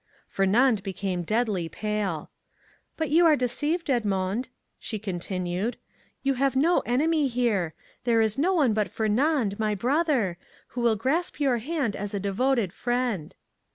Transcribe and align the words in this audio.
Fernand 0.27 0.81
became 0.81 1.21
deadly 1.21 1.69
pale. 1.69 2.31
"But 2.97 3.11
you 3.11 3.27
are 3.27 3.35
deceived, 3.35 3.87
Edmond," 3.87 4.49
she 4.79 4.97
continued. 4.97 5.77
"You 6.23 6.33
have 6.33 6.55
no 6.55 6.79
enemy 6.87 7.27
here—there 7.27 8.19
is 8.19 8.35
no 8.35 8.51
one 8.51 8.73
but 8.73 8.89
Fernand, 8.89 9.59
my 9.59 9.75
brother, 9.75 10.39
who 10.69 10.81
will 10.81 10.95
grasp 10.95 11.39
your 11.39 11.59
hand 11.59 11.95
as 11.95 12.15
a 12.15 12.19
devoted 12.19 12.73
friend." 12.73 13.35